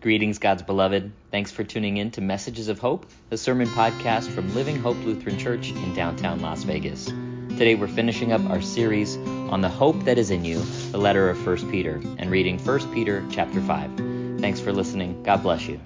[0.00, 1.10] Greetings, God's beloved.
[1.32, 5.36] Thanks for tuning in to Messages of Hope, the sermon podcast from Living Hope Lutheran
[5.36, 7.06] Church in downtown Las Vegas.
[7.06, 10.60] Today we're finishing up our series on the hope that is in you,
[10.92, 14.40] the letter of 1 Peter, and reading 1 Peter chapter 5.
[14.40, 15.20] Thanks for listening.
[15.24, 15.80] God bless you.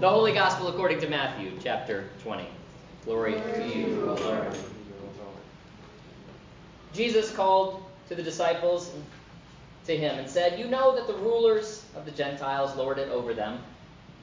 [0.00, 2.46] The Holy Gospel according to Matthew chapter 20.
[3.04, 4.56] Glory to you, O Lord.
[6.94, 8.94] Jesus called to the disciples
[9.86, 13.34] to him and said, You know that the rulers of the Gentiles lord it over
[13.34, 13.60] them,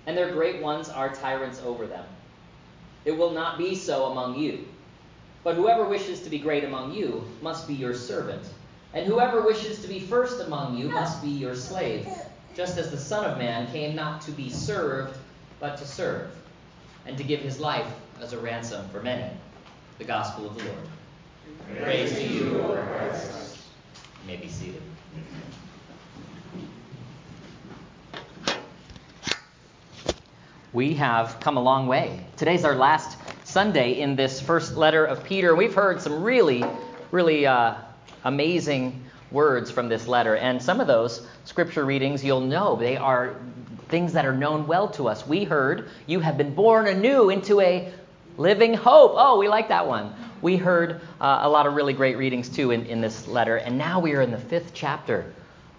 [0.06, 2.06] and their great ones are tyrants over them.
[3.06, 4.66] It will not be so among you.
[5.44, 8.44] But whoever wishes to be great among you must be your servant,
[8.94, 12.08] and whoever wishes to be first among you must be your slave,
[12.56, 15.18] just as the Son of Man came not to be served,
[15.60, 16.32] but to serve,
[17.06, 17.92] and to give his life
[18.22, 19.30] as a ransom for many.
[19.98, 20.78] The Gospel of the Lord.
[21.82, 23.58] Praise, Praise to you, Lord Christ.
[24.22, 24.82] You may be seated.
[30.74, 32.20] We have come a long way.
[32.36, 35.56] Today's our last Sunday in this first letter of Peter.
[35.56, 36.66] We've heard some really,
[37.12, 37.76] really uh,
[38.24, 40.36] amazing words from this letter.
[40.36, 43.36] And some of those scripture readings, you'll know, they are
[43.90, 45.28] things that are known well to us.
[45.28, 47.94] We heard, You have been born anew into a
[48.38, 49.12] living hope.
[49.14, 50.12] Oh, we like that one.
[50.42, 53.58] We heard uh, a lot of really great readings too in, in this letter.
[53.58, 55.32] And now we are in the fifth chapter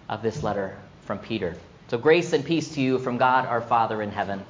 [0.07, 1.57] of this letter from Peter.
[1.89, 4.41] So, grace and peace to you from God our Father in heaven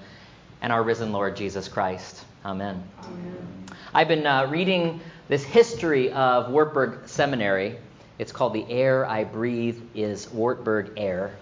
[0.62, 2.24] and our risen Lord Jesus Christ.
[2.44, 2.84] Amen.
[3.04, 3.66] Amen.
[3.94, 7.78] I've been uh, reading this history of Wartburg Seminary.
[8.20, 11.36] It's called The Air I Breathe is Wartburg Air.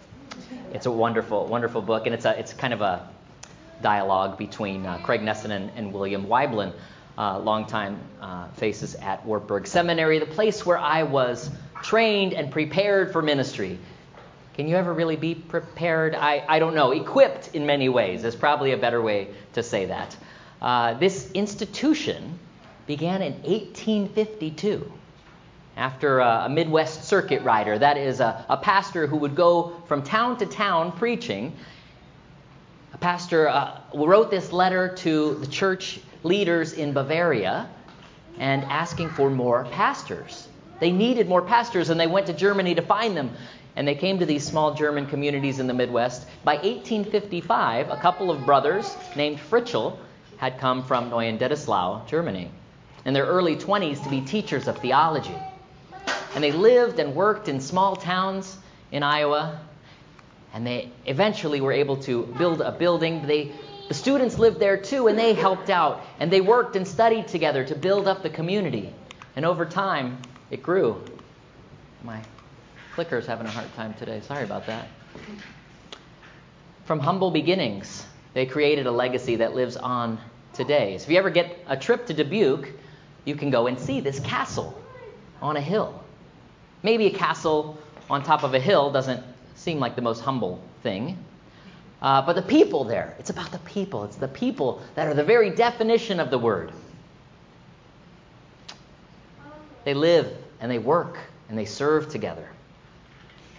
[0.73, 3.08] It's a wonderful, wonderful book, and it's a, it's kind of a
[3.81, 6.73] dialogue between uh, Craig Nessan and, and William Weiblen,
[7.17, 11.50] uh, longtime uh, faces at Wartburg Seminary, the place where I was
[11.84, 13.78] trained and prepared for ministry.
[14.53, 16.13] Can you ever really be prepared?
[16.13, 16.91] I, I don't know.
[16.91, 20.15] Equipped in many ways is probably a better way to say that.
[20.61, 22.37] Uh, this institution
[22.85, 24.91] began in 1852
[25.75, 27.79] after a, a, Midwest circuit rider.
[27.79, 31.55] That is, a, a, pastor who would go from town to town preaching.
[32.94, 37.67] A pastor uh, wrote this letter to the church leaders in Bavaria
[38.38, 40.47] and asking for more pastors.
[40.79, 43.31] They needed more pastors, and they went to Germany to find them.
[43.75, 46.28] And they came to these small German communities in the Midwest.
[46.44, 49.97] By 1855, a couple of brothers named Fritschel
[50.38, 52.51] had come from Neuendettelsau, Germany,
[53.06, 55.35] in their early 20s to be teachers of theology.
[56.35, 58.57] And they lived and worked in small towns
[58.91, 59.59] in Iowa.
[60.53, 63.25] And they eventually were able to build a building.
[63.25, 63.51] They,
[63.88, 66.01] the students lived there too, and they helped out.
[66.19, 68.94] And they worked and studied together to build up the community.
[69.35, 70.19] And over time,
[70.51, 71.03] it grew.
[72.03, 72.22] My
[72.93, 74.21] clicker's having a hard time today.
[74.21, 74.87] Sorry about that.
[76.85, 80.19] From humble beginnings, they created a legacy that lives on
[80.53, 80.97] today.
[80.97, 82.69] So if you ever get a trip to Dubuque,
[83.25, 84.79] you can go and see this castle
[85.41, 86.03] on a hill.
[86.83, 87.77] Maybe a castle
[88.09, 89.23] on top of a hill doesn't
[89.55, 91.17] seem like the most humble thing.
[92.01, 94.03] Uh, but the people there, it's about the people.
[94.03, 96.71] It's the people that are the very definition of the word.
[99.85, 101.17] They live and they work
[101.49, 102.47] and they serve together.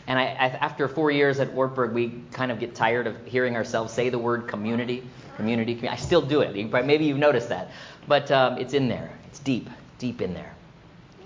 [0.07, 3.93] And I, after four years at Wartburg, we kind of get tired of hearing ourselves
[3.93, 5.03] say the word community,
[5.37, 5.89] community, community.
[5.89, 6.55] I still do it.
[6.85, 7.71] Maybe you've noticed that.
[8.07, 9.11] But um, it's in there.
[9.27, 10.55] It's deep, deep in there.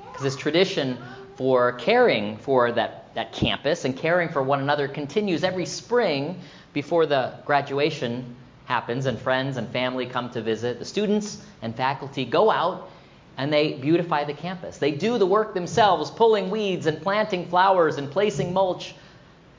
[0.06, 0.98] Because this tradition
[1.36, 6.40] for caring for that, that campus and caring for one another continues every spring
[6.72, 8.36] before the graduation
[8.66, 10.78] happens and friends and family come to visit.
[10.78, 12.90] The students and faculty go out
[13.38, 14.78] and they beautify the campus.
[14.78, 18.94] They do the work themselves, pulling weeds and planting flowers and placing mulch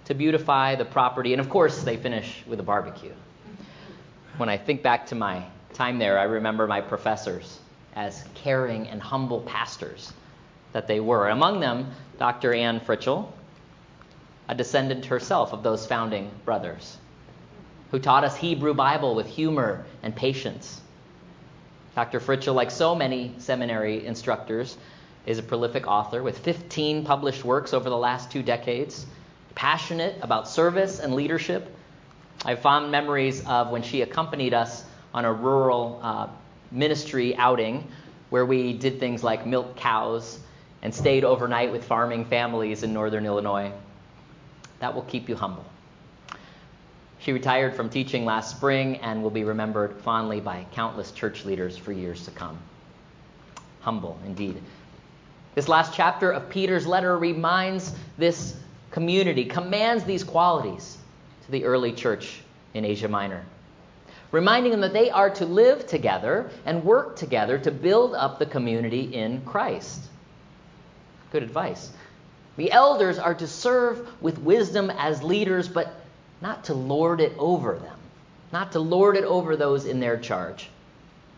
[0.06, 1.34] to beautify the property.
[1.34, 3.14] And of course, they finish with a barbecue.
[4.36, 7.60] When I think back to my time there, I remember my professors
[7.96, 10.12] as caring and humble pastors
[10.74, 11.30] that they were.
[11.30, 12.54] Among them, Dr.
[12.54, 13.32] Anne Fritschel,
[14.50, 16.98] a descendant herself of those founding brothers,
[17.92, 20.82] who taught us Hebrew Bible with humor and patience
[21.96, 22.20] Dr.
[22.20, 24.78] Fritschel, like so many seminary instructors,
[25.26, 29.06] is a prolific author with 15 published works over the last two decades,
[29.56, 31.76] passionate about service and leadership.
[32.46, 34.84] I have fond memories of when she accompanied us
[35.14, 36.28] on a rural uh,
[36.72, 37.88] ministry outing
[38.30, 40.40] where we did things like milk cows
[40.82, 43.72] and stayed overnight with farming families in northern Illinois.
[44.80, 45.66] That will keep you humble.
[47.30, 51.78] She retired from teaching last spring and will be remembered fondly by countless church leaders
[51.78, 52.58] for years to come.
[53.82, 54.60] Humble, indeed.
[55.54, 58.56] This last chapter of Peter's letter reminds this
[58.90, 60.98] community, commands these qualities
[61.46, 62.42] to the early church
[62.74, 63.46] in Asia Minor,
[64.32, 68.48] reminding them that they are to live together and work together to build up the
[68.48, 70.02] community in Christ.
[71.32, 71.92] Good advice.
[72.58, 75.94] The elders are to serve with wisdom as leaders, but
[76.42, 77.98] not to lord it over them,
[78.52, 80.70] not to lord it over those in their charge,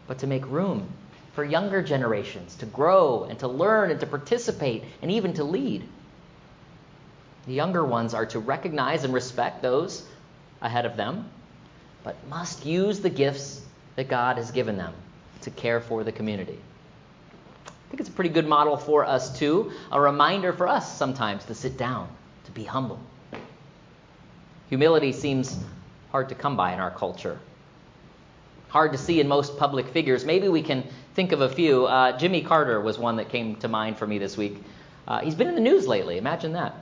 [0.07, 0.88] but to make room
[1.33, 5.88] for younger generations to grow and to learn and to participate and even to lead.
[7.48, 10.06] The younger ones are to recognize and respect those
[10.62, 11.30] ahead of them,
[12.03, 13.62] but must use the gifts
[13.95, 14.94] that God has given them
[15.42, 16.59] to care for the community.
[17.65, 19.71] I think it's a pretty good model for us, too.
[19.92, 22.09] A reminder for us sometimes to sit down,
[22.45, 23.00] to be humble.
[24.71, 25.59] Humility seems
[26.12, 27.38] hard to come by in our culture,
[28.69, 30.23] hard to see in most public figures.
[30.23, 31.88] Maybe we can think of a few.
[31.88, 34.63] Uh, Jimmy Carter was one that came to mind for me this week.
[35.09, 36.18] Uh, he's been in the news lately.
[36.18, 36.73] Imagine that.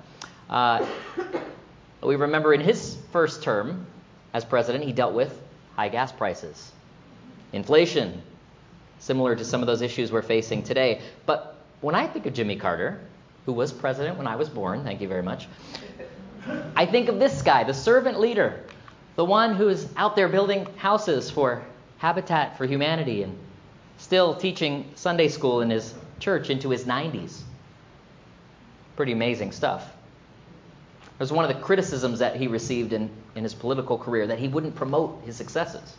[0.51, 0.85] Uh,
[2.03, 3.87] we remember in his first term
[4.35, 5.41] as president, he dealt with
[5.75, 6.71] high gas prices,
[7.53, 8.21] inflation,
[8.99, 11.01] similar to some of those issues we're facing today.
[11.25, 12.99] But when I think of Jimmy Carter,
[13.47, 15.47] who was president when I was born, thank you very much,
[16.75, 18.63] I think of this guy, the servant leader,
[19.15, 21.63] the one who's out there building houses for
[21.97, 23.37] Habitat for Humanity and
[23.97, 27.41] still teaching Sunday school in his church into his 90s.
[28.95, 29.91] Pretty amazing stuff.
[31.03, 34.39] It was one of the criticisms that he received in, in his political career that
[34.39, 35.95] he wouldn't promote his successes.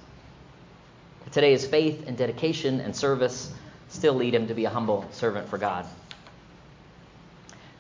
[1.31, 3.53] Today, his faith and dedication and service
[3.89, 5.85] still lead him to be a humble servant for God.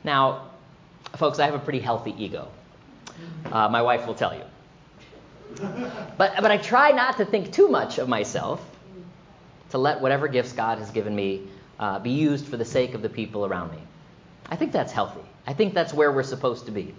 [0.04, 0.49] Now,
[1.16, 2.48] folks, I have a pretty healthy ego.
[3.50, 4.44] Uh, my wife will tell you.
[6.16, 8.64] But, but I try not to think too much of myself,
[9.70, 11.42] to let whatever gifts God has given me
[11.78, 13.78] uh, be used for the sake of the people around me.
[14.48, 15.22] I think that's healthy.
[15.46, 16.94] I think that's where we're supposed to be.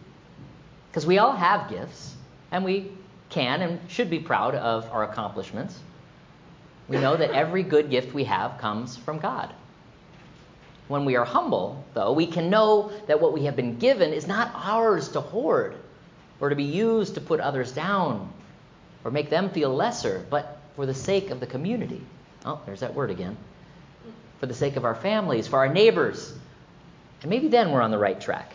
[0.89, 2.15] Because we all have gifts,
[2.51, 2.91] and we
[3.29, 5.79] can and should be proud of our accomplishments.
[6.87, 9.53] We know that every good gift we have comes from God.
[10.91, 14.27] When we are humble, though, we can know that what we have been given is
[14.27, 15.77] not ours to hoard
[16.41, 18.29] or to be used to put others down
[19.05, 22.01] or make them feel lesser, but for the sake of the community.
[22.43, 23.37] Oh, there's that word again.
[24.41, 26.33] For the sake of our families, for our neighbors.
[27.21, 28.51] And maybe then we're on the right track.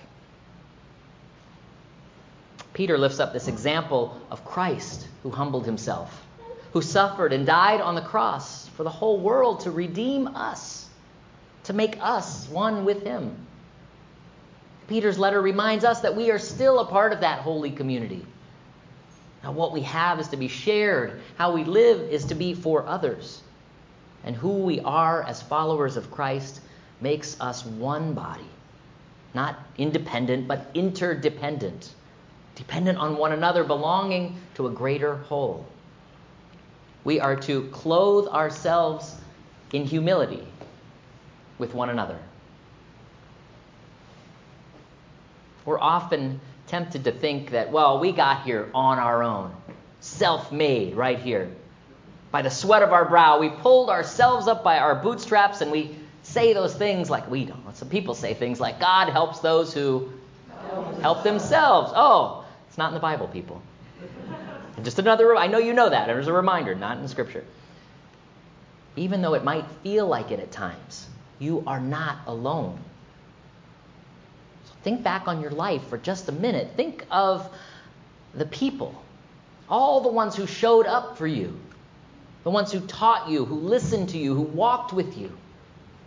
[2.75, 6.23] Peter lifts up this example of Christ who humbled himself,
[6.75, 10.86] who suffered and died on the cross for the whole world to redeem us,
[11.67, 13.37] to make us one with him.
[14.89, 18.25] Peter's letter reminds us that we are still a part of that holy community.
[19.43, 22.87] Now, what we have is to be shared, how we live is to be for
[22.87, 23.43] others.
[24.25, 26.61] And who we are as followers of Christ
[27.01, 28.49] makes us one body,
[29.35, 31.95] not independent, but interdependent
[32.57, 35.65] dependent on one another, belonging to a greater whole.
[37.05, 39.15] We are to clothe ourselves
[39.73, 40.45] in humility
[41.59, 42.19] with one another.
[45.65, 49.53] We're often tempted to think that, well, we got here on our own,
[50.01, 51.51] self made right here.
[52.31, 55.97] By the sweat of our brow, we pulled ourselves up by our bootstraps and we
[56.23, 57.77] say those things like we don't.
[57.77, 60.11] Some people say things like, God helps those who
[61.01, 61.93] help themselves.
[61.95, 63.63] Oh, it's not in the Bible, people.
[64.83, 66.07] Just another, I know you know that.
[66.07, 67.45] There's a reminder, not in Scripture.
[68.97, 71.07] Even though it might feel like it at times,
[71.39, 72.79] you are not alone.
[74.65, 76.71] So think back on your life for just a minute.
[76.77, 77.49] Think of
[78.35, 78.95] the people,
[79.69, 81.59] all the ones who showed up for you,
[82.45, 85.37] the ones who taught you, who listened to you, who walked with you,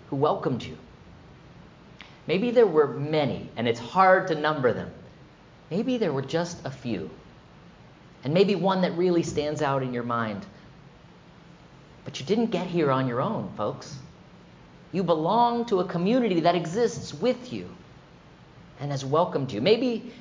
[0.09, 0.77] who welcomed you.
[2.27, 4.91] Maybe there were many, and it's hard to number them.
[5.71, 7.09] Maybe there were just a few.
[8.23, 10.45] And maybe one that really stands out in your mind.
[12.05, 13.97] But you didn't get here on your own, folks.
[14.91, 17.69] You belong to a community that exists with you
[18.79, 19.61] and has welcomed you.
[19.61, 20.11] Maybe,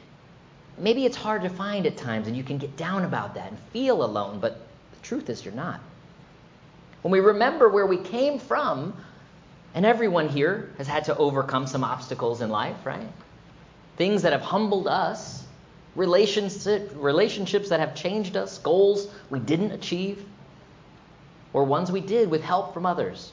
[0.76, 3.58] maybe it's hard to find at times and you can get down about that and
[3.72, 4.60] feel alone, but
[4.92, 5.80] the truth is you're not.
[7.02, 8.94] When we remember where we came from,
[9.74, 13.08] and everyone here has had to overcome some obstacles in life, right?
[13.96, 15.44] Things that have humbled us,
[15.94, 20.24] relationship, relationships that have changed us, goals we didn't achieve,
[21.52, 23.32] or ones we did with help from others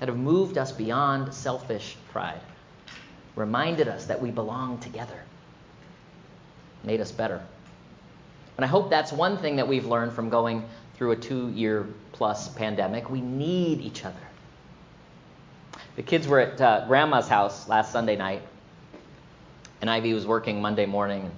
[0.00, 2.40] that have moved us beyond selfish pride,
[3.36, 5.22] reminded us that we belong together,
[6.82, 7.40] made us better.
[8.56, 10.64] And I hope that's one thing that we've learned from going
[10.94, 13.08] through a two year plus pandemic.
[13.08, 14.16] We need each other.
[15.96, 18.42] The kids were at uh, grandma's house last Sunday night,
[19.80, 21.22] and Ivy was working Monday morning.
[21.22, 21.32] And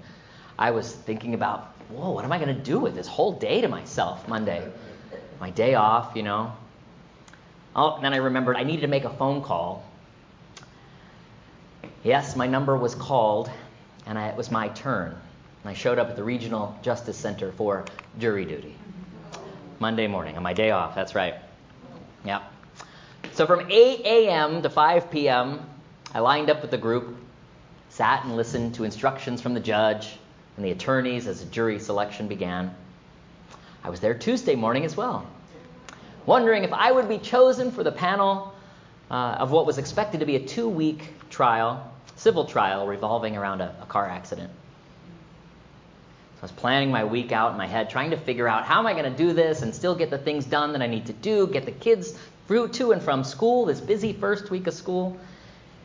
[0.59, 3.61] I was thinking about, whoa, what am I going to do with this whole day
[3.61, 4.71] to myself Monday?
[5.41, 6.53] My day off, you know.
[7.75, 9.85] Oh, then I remembered I needed to make a phone call.
[12.05, 13.51] Yes, my number was called,
[14.07, 15.11] and I, it was my turn.
[15.11, 17.85] And I showed up at the Regional Justice Center for
[18.19, 18.75] jury duty.
[19.79, 21.35] Monday morning on my day off, that's right.
[22.25, 22.43] Yeah.
[23.33, 24.63] So from 8 a.m.
[24.63, 25.61] to 5 p.m.,
[26.15, 27.17] I lined up with the group,
[27.89, 30.19] sat and listened to instructions from the judge
[30.57, 32.75] and the attorneys as the jury selection began.
[33.83, 35.27] I was there Tuesday morning as well,
[36.27, 38.55] wondering if I would be chosen for the panel
[39.11, 43.61] uh, of what was expected to be a two week trial, civil trial revolving around
[43.61, 44.51] a, a car accident.
[46.37, 48.79] So I was planning my week out in my head, trying to figure out how
[48.79, 51.07] am I going to do this and still get the things done that I need
[51.07, 54.75] to do, get the kids through to and from school, this busy first week of
[54.75, 55.17] school,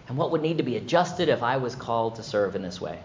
[0.08, 2.79] and what would need to be adjusted if I was called to serve in this
[2.79, 3.00] way.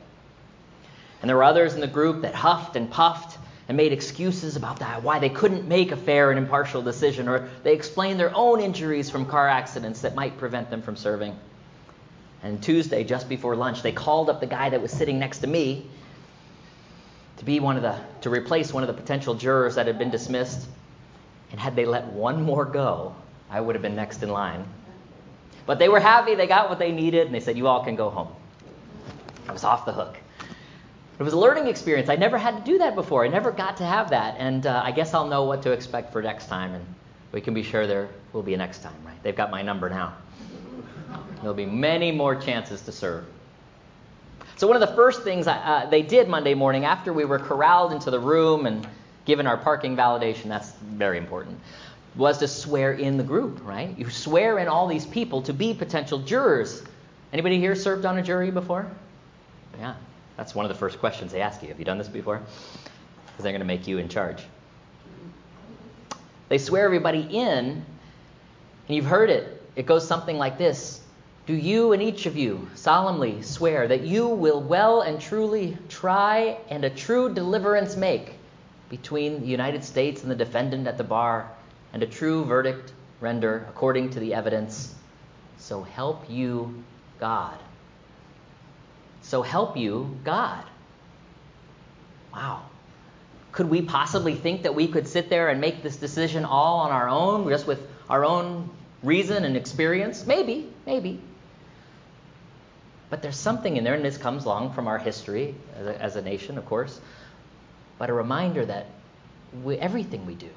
[1.20, 3.38] And there were others in the group that huffed and puffed
[3.72, 7.48] and made excuses about that, why they couldn't make a fair and impartial decision, or
[7.62, 11.34] they explained their own injuries from car accidents that might prevent them from serving.
[12.42, 15.46] And Tuesday, just before lunch, they called up the guy that was sitting next to
[15.46, 15.86] me
[17.38, 20.10] to be one of the to replace one of the potential jurors that had been
[20.10, 20.68] dismissed.
[21.50, 23.14] And had they let one more go,
[23.48, 24.66] I would have been next in line.
[25.64, 27.96] But they were happy, they got what they needed, and they said, You all can
[27.96, 28.28] go home.
[29.48, 30.18] I was off the hook.
[31.18, 32.08] It was a learning experience.
[32.08, 33.24] I never had to do that before.
[33.24, 34.36] I never got to have that.
[34.38, 36.84] And uh, I guess I'll know what to expect for next time, and
[37.32, 39.22] we can be sure there will be a next time, right?
[39.22, 40.14] They've got my number now.
[41.40, 43.24] There'll be many more chances to serve.
[44.56, 47.38] So, one of the first things I, uh, they did Monday morning after we were
[47.38, 48.86] corralled into the room and
[49.24, 51.58] given our parking validation, that's very important,
[52.14, 53.96] was to swear in the group, right?
[53.98, 56.82] You swear in all these people to be potential jurors.
[57.32, 58.90] Anybody here served on a jury before?
[59.78, 59.94] Yeah,
[60.36, 61.68] that's one of the first questions they ask you.
[61.68, 62.40] Have you done this before?
[63.26, 64.42] Because they're going to make you in charge.
[66.48, 67.84] They swear everybody in, and
[68.88, 69.62] you've heard it.
[69.74, 71.00] It goes something like this
[71.46, 76.58] Do you and each of you solemnly swear that you will well and truly try
[76.68, 78.34] and a true deliverance make
[78.90, 81.50] between the United States and the defendant at the bar?
[81.92, 84.94] and a true verdict render according to the evidence.
[85.58, 86.82] So help you
[87.20, 87.58] God.
[89.32, 90.62] So help you God.
[92.34, 92.66] Wow.
[93.50, 96.90] Could we possibly think that we could sit there and make this decision all on
[96.90, 98.68] our own, just with our own
[99.02, 100.26] reason and experience?
[100.26, 101.18] Maybe, maybe.
[103.08, 106.16] But there's something in there, and this comes along from our history as a, as
[106.16, 107.00] a nation, of course,
[107.96, 108.84] but a reminder that
[109.64, 110.50] we, everything we do,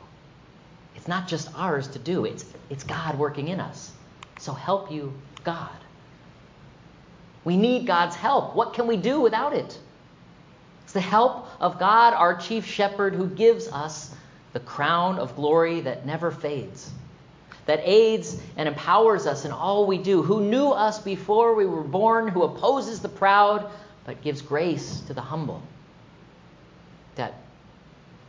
[0.97, 3.93] it's not just ours to do, it's, it's God working in us.
[4.37, 5.13] So help you,
[5.45, 5.84] God.
[7.45, 8.55] We need God's help.
[8.55, 9.79] What can we do without it?
[10.83, 14.13] It's the help of God, our chief shepherd, who gives us
[14.53, 16.91] the crown of glory that never fades,
[17.65, 21.83] that aids and empowers us in all we do, who knew us before we were
[21.83, 23.69] born, who opposes the proud,
[24.05, 25.61] but gives grace to the humble.
[27.15, 27.35] That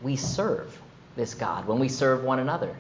[0.03, 0.79] we serve
[1.17, 2.75] this God when we serve one another.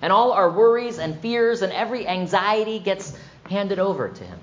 [0.00, 4.38] And all our worries and fears and every anxiety gets handed over to Him.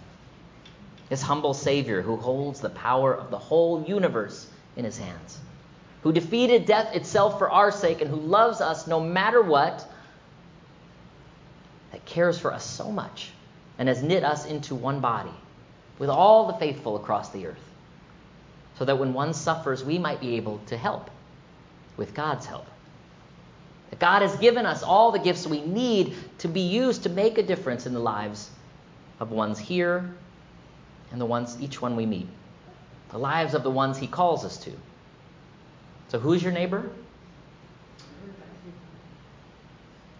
[1.09, 5.39] This humble Savior who holds the power of the whole universe in His hands,
[6.03, 9.89] who defeated death itself for our sake and who loves us no matter what,
[11.91, 13.31] that cares for us so much
[13.79, 15.33] and has knit us into one body
[15.97, 17.57] with all the faithful across the earth,
[18.77, 21.09] so that when one suffers, we might be able to help
[21.97, 22.67] with God's help.
[23.89, 27.39] That God has given us all the gifts we need to be used to make
[27.39, 28.49] a difference in the lives
[29.19, 30.13] of ones here
[31.11, 32.27] and the ones each one we meet.
[33.09, 34.71] The lives of the ones he calls us to.
[36.09, 36.89] So who's your neighbor?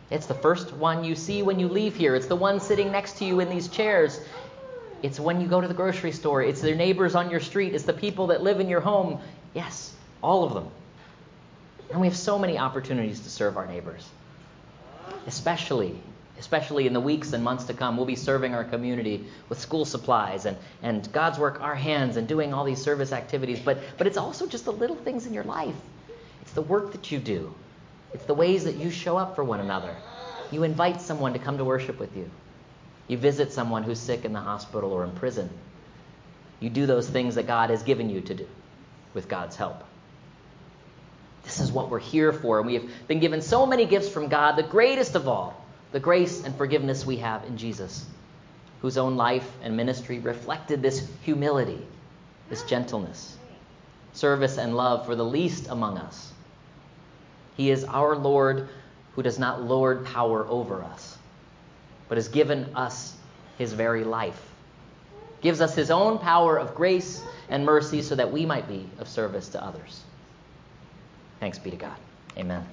[0.10, 2.15] It's the first one you see when you leave here.
[2.15, 4.19] It's the one sitting next to you in these chairs.
[5.03, 6.41] It's when you go to the grocery store.
[6.41, 7.75] It's their neighbors on your street.
[7.75, 9.19] It's the people that live in your home.
[9.53, 10.67] Yes, all of them.
[11.91, 14.08] And we have so many opportunities to serve our neighbors.
[15.27, 15.96] Especially,
[16.39, 19.86] especially in the weeks and months to come, we'll be serving our community with school
[19.86, 23.60] supplies and, and God's work, our hands, and doing all these service activities.
[23.60, 25.75] But, but it's also just the little things in your life.
[26.41, 27.53] It's the work that you do,
[28.13, 29.96] it's the ways that you show up for one another.
[30.51, 32.29] You invite someone to come to worship with you.
[33.08, 35.50] You visit someone who's sick in the hospital or in prison.
[36.60, 38.48] You do those things that God has given you to do
[39.13, 39.84] with God's help.
[41.43, 42.60] This is what we're here for.
[42.60, 46.00] And we have been given so many gifts from God, the greatest of all, the
[46.00, 48.05] grace and forgiveness we have in Jesus,
[48.81, 51.86] whose own life and ministry reflected this humility,
[52.50, 53.38] this gentleness.
[54.13, 56.31] service and love for the least among us.
[57.55, 58.69] He is our Lord
[59.15, 61.17] who does not lord power over us,
[62.08, 63.15] but has given us
[63.58, 64.41] his very life.
[65.41, 69.08] Gives us his own power of grace and mercy so that we might be of
[69.08, 70.03] service to others.
[71.39, 71.96] Thanks be to God.
[72.38, 72.65] Amen.